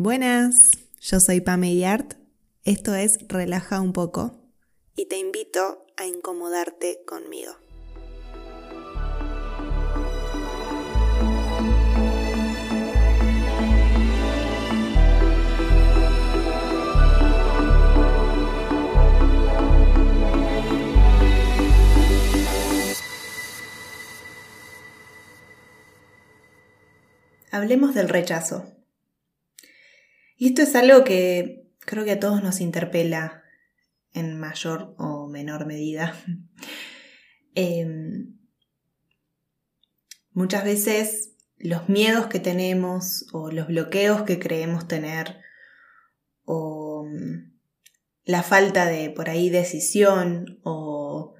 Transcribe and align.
Buenas, 0.00 0.70
yo 1.00 1.18
soy 1.18 1.40
Pame 1.40 1.74
Yart, 1.74 2.14
esto 2.62 2.94
es 2.94 3.18
Relaja 3.26 3.80
un 3.80 3.92
poco 3.92 4.32
y 4.94 5.06
te 5.06 5.18
invito 5.18 5.84
a 5.96 6.06
incomodarte 6.06 7.00
conmigo. 7.04 7.50
Hablemos 27.50 27.96
del 27.96 28.08
rechazo. 28.08 28.77
Y 30.38 30.48
esto 30.48 30.62
es 30.62 30.74
algo 30.76 31.02
que 31.02 31.68
creo 31.80 32.04
que 32.04 32.12
a 32.12 32.20
todos 32.20 32.44
nos 32.44 32.60
interpela 32.60 33.42
en 34.12 34.38
mayor 34.38 34.94
o 34.96 35.28
menor 35.28 35.66
medida. 35.66 36.14
Em, 37.60 38.38
muchas 40.30 40.62
veces 40.62 41.34
los 41.56 41.88
miedos 41.88 42.28
que 42.28 42.38
tenemos 42.38 43.26
o 43.32 43.50
los 43.50 43.66
bloqueos 43.66 44.22
que 44.22 44.38
creemos 44.38 44.86
tener 44.86 45.40
o 46.44 47.04
mm, 47.04 47.50
la 48.22 48.44
falta 48.44 48.86
de 48.86 49.10
por 49.10 49.28
ahí 49.28 49.50
decisión 49.50 50.60
o 50.62 51.34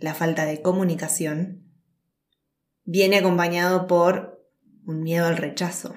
la 0.00 0.14
falta 0.14 0.46
de 0.46 0.62
comunicación 0.62 1.70
viene 2.82 3.18
acompañado 3.18 3.86
por 3.86 4.44
un 4.84 5.02
miedo 5.02 5.26
al 5.26 5.36
rechazo. 5.36 5.94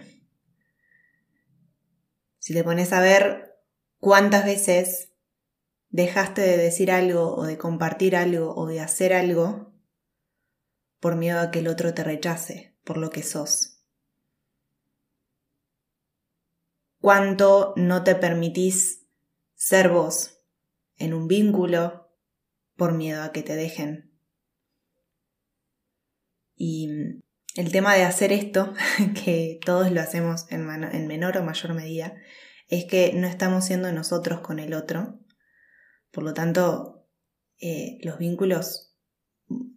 Si 2.40 2.54
te 2.54 2.64
pones 2.64 2.94
a 2.94 3.02
ver 3.02 3.56
cuántas 4.00 4.46
veces 4.46 5.12
dejaste 5.90 6.42
de 6.42 6.58
decir 6.58 6.92
algo 6.92 7.36
o 7.36 7.44
de 7.44 7.58
compartir 7.58 8.16
algo 8.16 8.56
o 8.56 8.66
de 8.66 8.80
hacer 8.80 9.14
algo 9.14 9.74
por 11.00 11.16
miedo 11.16 11.40
a 11.40 11.52
que 11.52 11.60
el 11.60 11.68
otro 11.68 11.94
te 11.94 12.04
rechace 12.04 12.76
por 12.84 12.98
lo 12.98 13.10
que 13.10 13.24
sos. 13.24 13.84
Cuánto 17.00 17.74
no 17.78 18.04
te 18.04 18.16
permitís 18.16 19.06
ser 19.56 19.90
vos 19.90 20.42
en 20.98 21.14
un 21.14 21.28
vínculo 21.28 22.10
por 22.76 22.94
miedo 22.94 23.24
a 23.24 23.32
que 23.32 23.42
te 23.42 23.56
dejen. 23.56 24.12
Y 26.56 27.22
el 27.60 27.74
tema 27.74 27.94
de 27.94 28.04
hacer 28.04 28.32
esto, 28.32 28.74
que 29.26 29.60
todos 29.66 29.92
lo 29.92 30.00
hacemos 30.00 30.46
en, 30.50 30.66
menor 31.08 31.38
o 31.38 31.44
mayor 31.44 31.74
medida, 31.74 32.16
es 32.70 32.86
que 32.86 33.12
no 33.14 33.28
estamos 33.28 33.66
siendo 33.66 33.92
nosotros 33.92 34.40
con 34.40 34.60
el 34.60 34.74
otro. 34.74 35.20
Por 36.10 36.24
lo 36.24 36.34
tanto, 36.34 37.06
eh, 37.60 37.98
los 38.02 38.18
vínculos 38.18 38.96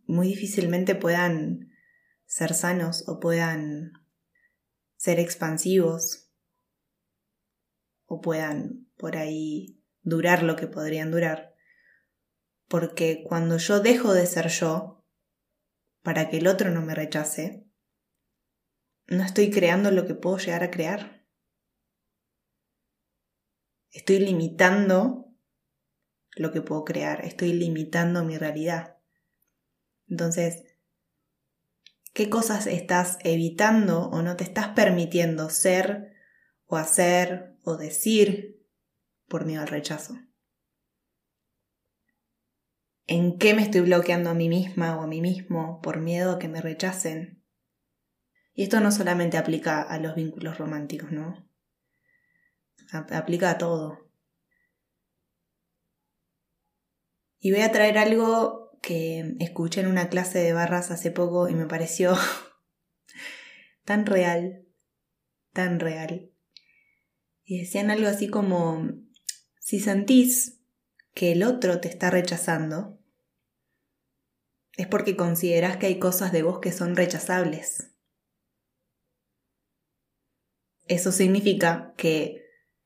muy 0.06 0.28
difícilmente 0.28 0.94
puedan 0.94 1.72
ser 2.24 2.54
sanos 2.54 3.02
o 3.08 3.18
puedan 3.18 3.94
ser 4.96 5.18
expansivos 5.18 6.30
o 8.06 8.20
puedan 8.20 8.86
por 8.96 9.16
ahí 9.16 9.82
durar 10.02 10.44
lo 10.44 10.54
que 10.54 10.68
podrían 10.68 11.10
durar. 11.10 11.56
Porque 12.68 13.24
cuando 13.26 13.56
yo 13.56 13.80
dejo 13.80 14.14
de 14.14 14.26
ser 14.26 14.46
yo, 14.50 15.04
para 16.02 16.28
que 16.28 16.38
el 16.38 16.46
otro 16.46 16.70
no 16.70 16.82
me 16.82 16.94
rechace, 16.94 17.61
no 19.12 19.24
estoy 19.24 19.50
creando 19.50 19.90
lo 19.90 20.06
que 20.06 20.14
puedo 20.14 20.38
llegar 20.38 20.64
a 20.64 20.70
crear. 20.70 21.24
Estoy 23.90 24.20
limitando 24.20 25.28
lo 26.34 26.50
que 26.50 26.62
puedo 26.62 26.84
crear, 26.84 27.24
estoy 27.24 27.52
limitando 27.52 28.24
mi 28.24 28.38
realidad. 28.38 28.96
Entonces, 30.08 30.64
¿qué 32.14 32.30
cosas 32.30 32.66
estás 32.66 33.18
evitando 33.22 34.08
o 34.08 34.22
no 34.22 34.36
te 34.36 34.44
estás 34.44 34.68
permitiendo 34.68 35.50
ser 35.50 36.14
o 36.66 36.76
hacer 36.76 37.58
o 37.64 37.76
decir 37.76 38.66
por 39.28 39.44
miedo 39.44 39.60
al 39.60 39.68
rechazo? 39.68 40.18
¿En 43.06 43.36
qué 43.36 43.52
me 43.52 43.62
estoy 43.62 43.82
bloqueando 43.82 44.30
a 44.30 44.34
mí 44.34 44.48
misma 44.48 44.96
o 44.96 45.02
a 45.02 45.06
mí 45.06 45.20
mismo 45.20 45.82
por 45.82 46.00
miedo 46.00 46.32
a 46.32 46.38
que 46.38 46.48
me 46.48 46.62
rechacen? 46.62 47.41
Y 48.54 48.64
esto 48.64 48.80
no 48.80 48.92
solamente 48.92 49.38
aplica 49.38 49.82
a 49.82 49.98
los 49.98 50.14
vínculos 50.14 50.58
románticos, 50.58 51.10
¿no? 51.10 51.48
Aplica 52.92 53.50
a 53.50 53.58
todo. 53.58 54.10
Y 57.38 57.50
voy 57.50 57.62
a 57.62 57.72
traer 57.72 57.98
algo 57.98 58.78
que 58.82 59.36
escuché 59.40 59.80
en 59.80 59.86
una 59.86 60.08
clase 60.08 60.40
de 60.40 60.52
barras 60.52 60.90
hace 60.90 61.10
poco 61.10 61.48
y 61.48 61.54
me 61.54 61.66
pareció 61.66 62.14
tan 63.84 64.04
real, 64.04 64.66
tan 65.52 65.80
real. 65.80 66.30
Y 67.44 67.60
decían 67.60 67.90
algo 67.90 68.08
así 68.08 68.28
como, 68.28 68.90
si 69.58 69.80
sentís 69.80 70.60
que 71.14 71.32
el 71.32 71.42
otro 71.42 71.80
te 71.80 71.88
está 71.88 72.10
rechazando, 72.10 72.98
es 74.76 74.86
porque 74.86 75.16
consideras 75.16 75.76
que 75.76 75.86
hay 75.86 75.98
cosas 75.98 76.32
de 76.32 76.42
vos 76.42 76.60
que 76.60 76.72
son 76.72 76.96
rechazables. 76.96 77.91
Eso 80.92 81.10
significa 81.10 81.94
que 81.96 82.44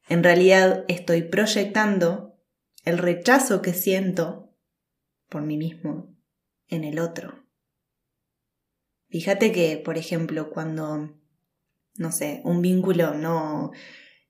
en 0.08 0.22
realidad 0.22 0.84
estoy 0.86 1.22
proyectando 1.22 2.38
el 2.84 2.98
rechazo 2.98 3.62
que 3.62 3.72
siento 3.72 4.54
por 5.28 5.42
mí 5.42 5.56
mismo 5.56 6.14
en 6.68 6.84
el 6.84 7.00
otro. 7.00 7.44
Fíjate 9.08 9.50
que, 9.50 9.76
por 9.76 9.98
ejemplo, 9.98 10.50
cuando, 10.50 11.18
no 11.96 12.12
sé, 12.12 12.42
un 12.44 12.62
vínculo 12.62 13.14
no 13.14 13.72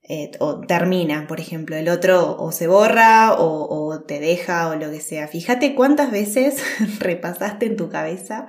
eh, 0.01 0.31
o 0.39 0.61
termina, 0.61 1.27
por 1.27 1.39
ejemplo, 1.39 1.75
el 1.75 1.89
otro 1.89 2.35
o 2.35 2.51
se 2.51 2.65
borra 2.65 3.35
o, 3.37 4.03
te 4.07 4.19
deja 4.19 4.69
o 4.69 4.75
lo 4.75 4.89
que 4.89 5.01
sea. 5.01 5.27
Fíjate 5.27 5.75
cuántas 5.75 6.09
veces 6.09 6.63
repasaste 6.99 7.67
en 7.67 7.77
tu 7.77 7.89
cabeza 7.89 8.47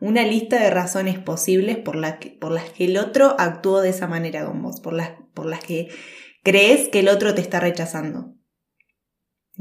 una 0.00 0.24
lista 0.24 0.60
de 0.60 0.70
razones 0.70 1.18
posibles 1.18 1.76
por, 1.76 1.96
por 2.38 2.52
las 2.52 2.70
que 2.70 2.84
el 2.84 2.96
otro 2.96 3.36
actuó 3.38 3.80
de 3.80 3.90
esa 3.90 4.06
manera 4.06 4.46
con 4.46 4.62
vos, 4.62 4.80
por 4.80 4.94
las, 4.94 5.12
por 5.34 5.46
las 5.46 5.60
que 5.60 5.88
crees 6.42 6.88
que 6.88 7.00
el 7.00 7.08
otro 7.08 7.34
te 7.34 7.40
está 7.40 7.60
rechazando. 7.60 8.34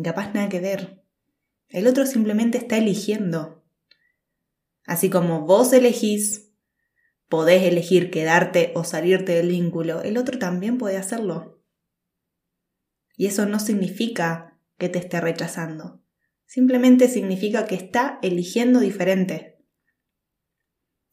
Capaz 0.02 0.34
nada 0.34 0.50
que 0.50 0.60
ver. 0.60 1.04
El 1.68 1.88
otro 1.88 2.06
simplemente 2.06 2.58
está 2.58 2.78
eligiendo. 2.78 3.64
Así 4.86 5.10
como 5.10 5.46
vos 5.46 5.72
elegís 5.74 6.50
podés 7.30 7.64
elegir 7.64 8.10
quedarte 8.10 8.72
o 8.76 8.84
salirte 8.84 9.34
del 9.34 9.50
vínculo, 9.50 10.02
el 10.02 10.18
otro 10.18 10.40
también 10.40 10.78
puede 10.78 10.98
hacerlo. 10.98 11.62
Y 13.16 13.28
eso 13.28 13.46
no 13.46 13.60
significa 13.60 14.60
que 14.78 14.90
te 14.90 14.98
esté 14.98 15.22
rechazando, 15.22 16.04
simplemente 16.46 17.08
significa 17.08 17.68
que 17.68 17.76
está 17.76 18.18
eligiendo 18.24 18.80
diferente. 18.80 19.59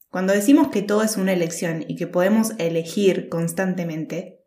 Cuando 0.09 0.33
decimos 0.33 0.69
que 0.69 0.81
todo 0.81 1.03
es 1.03 1.17
una 1.17 1.33
elección 1.33 1.83
y 1.87 1.95
que 1.95 2.07
podemos 2.07 2.51
elegir 2.59 3.29
constantemente, 3.29 4.45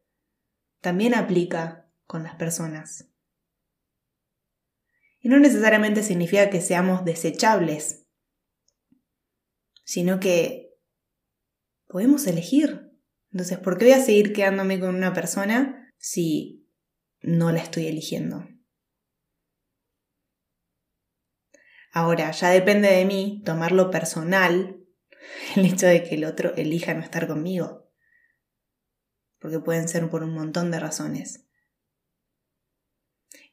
también 0.81 1.15
aplica 1.15 1.91
con 2.07 2.23
las 2.23 2.35
personas. 2.37 3.09
Y 5.21 5.29
no 5.29 5.39
necesariamente 5.39 6.03
significa 6.03 6.49
que 6.49 6.63
seamos 6.63 7.05
desechables, 7.05 8.07
sino 9.85 10.19
que 10.19 10.75
podemos 11.87 12.27
elegir. 12.27 12.91
Entonces, 13.31 13.59
¿por 13.59 13.77
qué 13.77 13.85
voy 13.87 13.95
a 13.95 14.03
seguir 14.03 14.33
quedándome 14.33 14.81
con 14.81 14.95
una 14.95 15.13
persona 15.13 15.93
si 15.99 16.67
no 17.21 17.53
la 17.53 17.61
estoy 17.61 17.87
eligiendo? 17.87 18.49
Ahora, 21.93 22.31
ya 22.31 22.51
depende 22.51 22.89
de 22.89 23.05
mí 23.05 23.43
tomarlo 23.45 23.91
personal 23.91 24.80
el 25.57 25.67
hecho 25.67 25.87
de 25.87 26.03
que 26.03 26.15
el 26.15 26.25
otro 26.25 26.55
elija 26.57 26.95
no 26.95 27.01
estar 27.01 27.27
conmigo. 27.27 27.91
Porque 29.39 29.59
pueden 29.59 29.89
ser 29.89 30.09
por 30.11 30.23
un 30.23 30.35
montón 30.35 30.71
de 30.71 30.81
razones. 30.81 31.47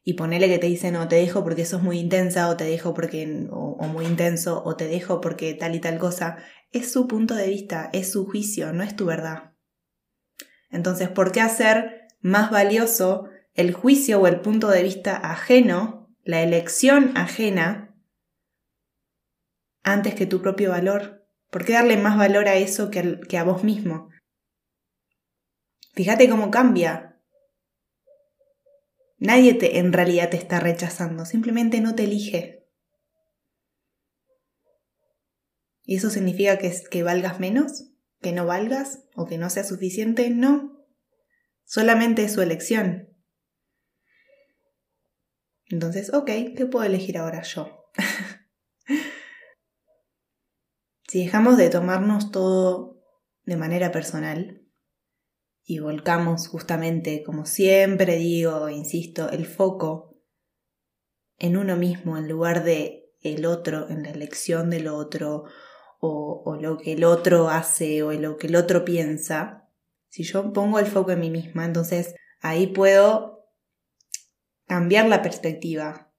Y 0.03 0.13
ponele 0.13 0.47
que 0.47 0.59
te 0.59 0.67
dice 0.67 0.91
no, 0.91 1.07
te 1.07 1.17
dejo 1.17 1.43
porque 1.43 1.65
sos 1.65 1.83
muy 1.83 1.99
intensa, 1.99 2.49
o 2.49 2.55
te 2.55 2.63
dejo 2.63 2.93
porque, 2.93 3.47
o 3.51 3.87
muy 3.87 4.05
intenso, 4.05 4.63
o 4.63 4.75
te 4.75 4.87
dejo 4.87 5.19
porque 5.19 5.53
tal 5.53 5.75
y 5.75 5.79
tal 5.79 5.97
cosa. 5.99 6.37
Es 6.71 6.91
su 6.91 7.07
punto 7.07 7.35
de 7.35 7.47
vista, 7.47 7.89
es 7.93 8.11
su 8.11 8.25
juicio, 8.25 8.73
no 8.73 8.83
es 8.83 8.95
tu 8.95 9.05
verdad. 9.05 9.53
Entonces, 10.69 11.09
¿por 11.09 11.31
qué 11.31 11.41
hacer 11.41 12.07
más 12.21 12.51
valioso 12.51 13.29
el 13.53 13.73
juicio 13.73 14.19
o 14.19 14.27
el 14.27 14.41
punto 14.41 14.69
de 14.69 14.83
vista 14.83 15.15
ajeno, 15.15 16.09
la 16.23 16.41
elección 16.41 17.11
ajena, 17.17 17.95
antes 19.83 20.15
que 20.15 20.25
tu 20.25 20.41
propio 20.41 20.71
valor? 20.71 21.16
¿Por 21.49 21.65
qué 21.65 21.73
darle 21.73 21.97
más 21.97 22.17
valor 22.17 22.47
a 22.47 22.55
eso 22.55 22.91
que, 22.91 23.37
a 23.37 23.43
vos 23.43 23.63
mismo? 23.63 24.09
Fíjate 25.93 26.29
cómo 26.29 26.51
cambia. 26.51 27.19
Nadie 29.17 29.53
te, 29.53 29.79
en 29.79 29.93
realidad 29.93 30.29
te 30.29 30.37
está 30.37 30.59
rechazando, 30.59 31.25
simplemente 31.25 31.81
no 31.81 31.95
te 31.95 32.03
elige. 32.03 32.67
¿Y 35.83 35.95
eso 35.95 36.09
significa 36.09 36.57
que, 36.57 36.71
que 36.91 37.03
valgas 37.03 37.39
menos? 37.39 37.91
¿Que 38.21 38.33
no 38.33 38.45
valgas? 38.45 39.05
¿O 39.15 39.25
que 39.25 39.37
no 39.37 39.49
sea 39.49 39.63
suficiente? 39.63 40.29
No. 40.29 40.85
Solamente 41.63 42.23
es 42.23 42.33
su 42.33 42.41
elección. 42.41 43.09
Entonces, 45.69 46.13
ok, 46.13 46.29
¿qué 46.55 46.65
puedo 46.69 46.85
elegir 46.85 47.17
ahora 47.17 47.41
yo? 47.43 47.91
si 51.07 51.23
dejamos 51.23 51.57
de 51.57 51.69
tomarnos 51.69 52.31
todo 52.31 53.01
de 53.45 53.57
manera 53.57 53.91
personal, 53.91 54.61
y 55.69 55.79
volcamos 55.79 56.47
justamente, 56.47 57.23
como 57.23 57.45
siempre 57.45 58.15
digo, 58.15 58.69
insisto, 58.69 59.29
el 59.29 59.45
foco 59.45 60.15
en 61.37 61.57
uno 61.57 61.75
mismo 61.75 62.17
en 62.17 62.29
lugar 62.29 62.63
de 62.63 63.11
el 63.21 63.45
otro, 63.45 63.89
en 63.89 64.03
la 64.03 64.11
elección 64.11 64.69
del 64.69 64.87
otro, 64.87 65.43
o, 65.99 66.41
o, 66.45 66.55
lo 66.55 66.77
que 66.77 66.93
el 66.93 67.03
otro 67.03 67.49
hace 67.49 68.01
o 68.03 68.13
lo 68.13 68.37
que 68.37 68.47
el 68.47 68.55
otro 68.55 68.85
piensa, 68.85 69.67
si 70.07 70.23
yo 70.23 70.53
pongo 70.53 70.79
el 70.79 70.85
foco 70.85 71.11
en 71.11 71.19
mí 71.19 71.29
misma, 71.29 71.65
entonces 71.65 72.15
ahí 72.39 72.67
puedo 72.67 73.49
cambiar 74.67 75.07
la 75.07 75.21
perspectiva, 75.21 76.13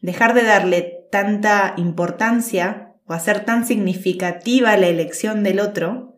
dejar 0.00 0.34
de 0.34 0.44
darle 0.44 1.08
tanta 1.10 1.74
importancia 1.78 2.83
o 3.06 3.12
hacer 3.12 3.44
tan 3.44 3.66
significativa 3.66 4.76
la 4.76 4.88
elección 4.88 5.42
del 5.42 5.60
otro 5.60 6.14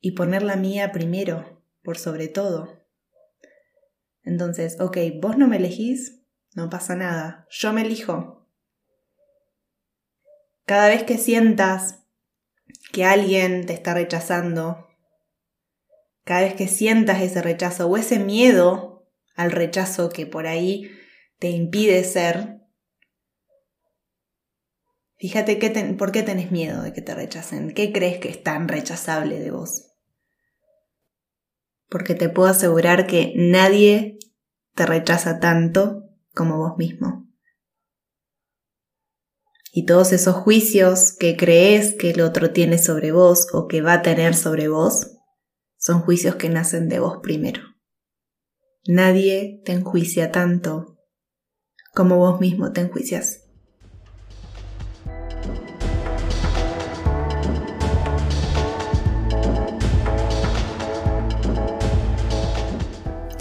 y 0.00 0.12
poner 0.12 0.42
la 0.42 0.56
mía 0.56 0.92
primero, 0.92 1.62
por 1.82 1.98
sobre 1.98 2.28
todo. 2.28 2.84
Entonces, 4.22 4.80
ok, 4.80 4.98
vos 5.20 5.36
no 5.36 5.48
me 5.48 5.56
elegís, 5.56 6.22
no 6.54 6.70
pasa 6.70 6.94
nada, 6.96 7.46
yo 7.50 7.72
me 7.72 7.82
elijo. 7.82 8.48
Cada 10.64 10.88
vez 10.88 11.04
que 11.04 11.18
sientas 11.18 12.04
que 12.92 13.04
alguien 13.04 13.66
te 13.66 13.72
está 13.72 13.94
rechazando, 13.94 14.88
cada 16.24 16.40
vez 16.40 16.54
que 16.54 16.66
sientas 16.66 17.22
ese 17.22 17.40
rechazo 17.40 17.86
o 17.86 17.96
ese 17.96 18.18
miedo 18.18 19.08
al 19.36 19.52
rechazo 19.52 20.08
que 20.08 20.26
por 20.26 20.46
ahí 20.46 20.90
te 21.38 21.50
impide 21.50 22.02
ser, 22.02 22.65
fíjate 25.18 25.56
por 25.98 26.12
qué 26.12 26.22
tenés 26.22 26.50
miedo 26.50 26.82
de 26.82 26.92
que 26.92 27.02
te 27.02 27.14
rechacen, 27.14 27.72
qué 27.72 27.92
crees 27.92 28.18
que 28.18 28.28
es 28.28 28.42
tan 28.42 28.68
rechazable 28.68 29.38
de 29.40 29.50
vos 29.50 29.86
porque 31.88 32.14
te 32.14 32.28
puedo 32.28 32.48
asegurar 32.48 33.06
que 33.06 33.32
nadie 33.36 34.18
te 34.74 34.86
rechaza 34.86 35.40
tanto 35.40 36.02
como 36.34 36.58
vos 36.58 36.76
mismo. 36.76 37.26
Y 39.72 39.84
todos 39.84 40.12
esos 40.12 40.34
juicios 40.36 41.12
que 41.12 41.36
crees 41.36 41.94
que 41.94 42.10
el 42.10 42.22
otro 42.22 42.50
tiene 42.50 42.78
sobre 42.78 43.12
vos 43.12 43.48
o 43.52 43.66
que 43.66 43.82
va 43.82 43.94
a 43.94 44.02
tener 44.02 44.34
sobre 44.34 44.68
vos, 44.68 45.12
son 45.78 46.00
juicios 46.00 46.36
que 46.36 46.48
nacen 46.48 46.88
de 46.88 46.98
vos 46.98 47.18
primero. 47.22 47.62
Nadie 48.86 49.60
te 49.64 49.72
enjuicia 49.72 50.32
tanto 50.32 50.98
como 51.94 52.18
vos 52.18 52.40
mismo 52.40 52.72
te 52.72 52.82
enjuicias. 52.82 53.45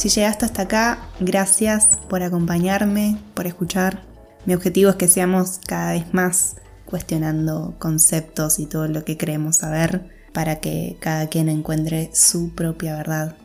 Si 0.06 0.10
llegaste 0.10 0.46
hasta 0.46 0.62
acá, 0.62 1.00
gracias 1.20 1.98
por 2.08 2.22
acompañarme, 2.22 3.18
por 3.34 3.48
escuchar. 3.48 4.04
Mi 4.46 4.54
objetivo 4.54 4.92
es 4.92 4.98
que 4.98 5.08
seamos 5.08 5.60
cada 5.66 5.94
vez 5.94 6.14
más 6.14 6.58
cuestionando 6.86 7.74
conceptos 7.80 8.60
y 8.60 8.68
todo 8.68 8.88
lo 8.88 9.04
que 9.04 9.18
creemos 9.18 9.56
saber 9.56 10.12
para 10.32 10.58
que 10.58 10.98
cada 11.00 11.26
quien 11.26 11.50
encuentre 11.50 12.12
su 12.14 12.54
propia 12.54 12.96
verdad. 12.96 13.36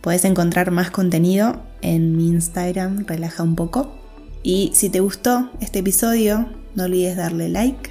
Puedes 0.00 0.24
encontrar 0.24 0.72
más 0.72 0.90
contenido 0.90 1.62
en 1.80 2.16
mi 2.16 2.26
Instagram, 2.26 3.06
relaja 3.06 3.44
un 3.44 3.54
poco. 3.54 3.94
Y 4.42 4.72
si 4.74 4.90
te 4.90 4.98
gustó 4.98 5.52
este 5.60 5.78
episodio, 5.78 6.48
no 6.74 6.86
olvides 6.86 7.16
darle 7.16 7.48
like, 7.48 7.90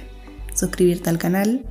suscribirte 0.54 1.08
al 1.08 1.16
canal 1.16 1.64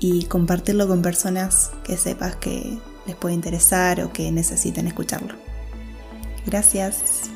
y 0.00 0.24
compartirlo 0.24 0.86
con 0.86 1.00
personas 1.00 1.70
que 1.82 1.96
sepas 1.96 2.36
que 2.36 2.78
les 3.06 3.16
puede 3.16 3.34
interesar 3.34 4.02
o 4.02 4.12
que 4.12 4.30
necesiten 4.30 4.86
escucharlo. 4.86 5.48
Gracias. 6.50 7.30